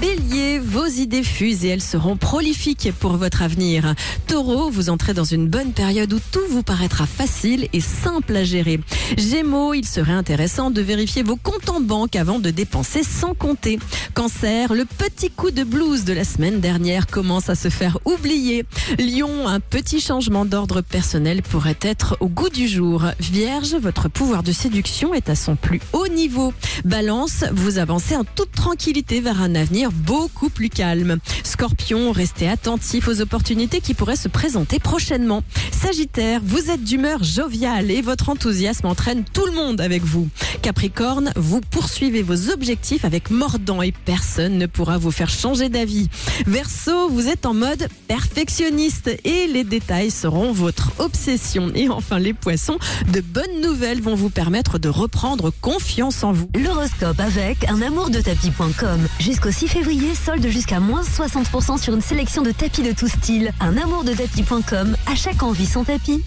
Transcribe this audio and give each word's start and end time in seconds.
Bélier, 0.00 0.60
vos 0.60 0.86
idées 0.86 1.24
fusent 1.24 1.64
et 1.64 1.68
elles 1.68 1.82
seront 1.82 2.16
prolifiques 2.16 2.92
pour 3.00 3.16
votre 3.16 3.42
avenir. 3.42 3.94
Taureau, 4.28 4.70
vous 4.70 4.90
entrez 4.90 5.12
dans 5.12 5.24
une 5.24 5.48
bonne 5.48 5.72
période 5.72 6.12
où 6.12 6.20
tout 6.30 6.46
vous 6.50 6.62
paraîtra 6.62 7.04
facile 7.04 7.68
et 7.72 7.80
simple 7.80 8.36
à 8.36 8.44
gérer. 8.44 8.78
Gémeaux, 9.16 9.74
il 9.74 9.86
serait 9.86 10.12
intéressant 10.12 10.70
de 10.70 10.80
vérifier 10.82 11.24
vos 11.24 11.34
comptes 11.34 11.68
en 11.68 11.80
banque 11.80 12.14
avant 12.14 12.38
de 12.38 12.50
dépenser 12.50 13.02
sans 13.02 13.34
compter. 13.34 13.80
Cancer, 14.14 14.72
le 14.72 14.84
petit 14.84 15.30
coup 15.30 15.50
de 15.50 15.64
blues 15.64 16.04
de 16.04 16.12
la 16.12 16.24
semaine 16.24 16.60
dernière 16.60 17.08
commence 17.08 17.48
à 17.48 17.56
se 17.56 17.68
faire 17.68 17.98
oublier. 18.04 18.64
Lion, 18.98 19.48
un 19.48 19.60
petit 19.60 20.00
changement 20.00 20.44
d'ordre 20.44 20.80
personnel 20.80 21.42
pourrait 21.42 21.78
être 21.80 22.16
au 22.20 22.28
goût 22.28 22.50
du 22.50 22.68
jour. 22.68 23.04
Vierge, 23.18 23.74
votre 23.74 24.08
pouvoir 24.08 24.44
de 24.44 24.52
séduction 24.52 25.12
est 25.12 25.28
à 25.28 25.34
son 25.34 25.56
plus 25.56 25.80
haut 25.92 26.08
niveau. 26.08 26.52
Balance, 26.84 27.44
vous 27.52 27.78
avancez 27.78 28.14
en 28.14 28.24
toute 28.24 28.52
tranquillité 28.52 29.20
vers 29.20 29.42
un 29.42 29.56
avenir 29.56 29.87
beaucoup 29.92 30.50
plus 30.50 30.68
calme. 30.68 31.18
Scorpion, 31.44 32.12
restez 32.12 32.48
attentif 32.48 33.08
aux 33.08 33.20
opportunités 33.20 33.80
qui 33.80 33.94
pourraient 33.94 34.16
se 34.16 34.28
présenter 34.28 34.78
prochainement. 34.78 35.42
Sagittaire, 35.72 36.40
vous 36.44 36.70
êtes 36.70 36.82
d'humeur 36.82 37.22
joviale 37.22 37.90
et 37.90 38.02
votre 38.02 38.28
enthousiasme 38.28 38.86
entraîne 38.86 39.24
tout 39.32 39.46
le 39.46 39.52
monde 39.52 39.80
avec 39.80 40.02
vous. 40.02 40.28
Capricorne, 40.62 41.32
vous 41.36 41.60
poursuivez 41.60 42.22
vos 42.22 42.50
objectifs 42.50 43.04
avec 43.04 43.30
mordant 43.30 43.82
et 43.82 43.92
personne 43.92 44.58
ne 44.58 44.66
pourra 44.66 44.98
vous 44.98 45.10
faire 45.10 45.30
changer 45.30 45.68
d'avis. 45.68 46.08
Verseau, 46.46 47.08
vous 47.08 47.28
êtes 47.28 47.46
en 47.46 47.54
mode 47.54 47.88
perfectionniste 48.08 49.10
et 49.24 49.46
les 49.46 49.64
détails 49.64 50.10
seront 50.10 50.52
votre 50.52 50.92
obsession. 50.98 51.70
Et 51.74 51.88
enfin 51.88 52.18
les 52.18 52.32
poissons, 52.32 52.78
de 53.12 53.20
bonnes 53.20 53.60
nouvelles 53.62 54.00
vont 54.00 54.14
vous 54.14 54.30
permettre 54.30 54.78
de 54.78 54.88
reprendre 54.88 55.52
confiance 55.60 56.24
en 56.24 56.32
vous. 56.32 56.48
L'horoscope 56.54 57.20
avec 57.20 57.68
un 57.68 57.82
amour 57.82 58.10
de 58.10 58.20
tapis.com. 58.20 59.06
Jusqu'au 59.20 59.50
6 59.50 59.68
février, 59.78 60.12
solde 60.16 60.44
jusqu'à 60.48 60.80
moins 60.80 61.02
60% 61.02 61.80
sur 61.80 61.94
une 61.94 62.00
sélection 62.00 62.42
de 62.42 62.50
tapis 62.50 62.82
de 62.82 62.90
tout 62.90 63.06
style. 63.06 63.52
Un 63.60 63.76
amour 63.76 64.02
de 64.02 64.12
tapis.com. 64.12 64.96
À 65.06 65.14
chaque 65.14 65.40
envie 65.44 65.66
son 65.66 65.84
tapis. 65.84 66.24